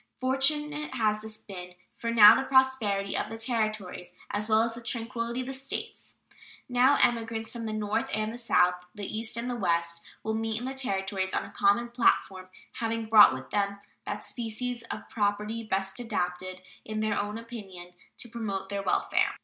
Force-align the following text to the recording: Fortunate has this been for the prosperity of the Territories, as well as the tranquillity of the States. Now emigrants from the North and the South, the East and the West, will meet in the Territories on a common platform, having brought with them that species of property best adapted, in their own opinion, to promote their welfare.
Fortunate 0.19 0.95
has 0.95 1.21
this 1.21 1.37
been 1.37 1.75
for 1.95 2.11
the 2.11 2.45
prosperity 2.49 3.15
of 3.15 3.29
the 3.29 3.37
Territories, 3.37 4.13
as 4.31 4.49
well 4.49 4.63
as 4.63 4.73
the 4.73 4.81
tranquillity 4.81 5.41
of 5.41 5.45
the 5.45 5.53
States. 5.53 6.15
Now 6.67 6.95
emigrants 7.03 7.51
from 7.51 7.67
the 7.67 7.71
North 7.73 8.09
and 8.11 8.33
the 8.33 8.37
South, 8.39 8.83
the 8.95 9.05
East 9.05 9.37
and 9.37 9.47
the 9.47 9.55
West, 9.55 10.01
will 10.23 10.33
meet 10.33 10.57
in 10.57 10.65
the 10.65 10.73
Territories 10.73 11.35
on 11.35 11.45
a 11.45 11.51
common 11.51 11.89
platform, 11.89 12.49
having 12.71 13.05
brought 13.05 13.31
with 13.31 13.51
them 13.51 13.77
that 14.07 14.23
species 14.23 14.81
of 14.89 15.07
property 15.07 15.61
best 15.63 15.99
adapted, 15.99 16.63
in 16.83 17.01
their 17.01 17.13
own 17.19 17.37
opinion, 17.37 17.93
to 18.17 18.27
promote 18.27 18.69
their 18.69 18.81
welfare. 18.81 19.35